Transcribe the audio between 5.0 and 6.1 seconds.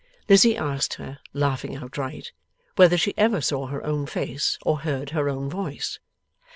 her own voice?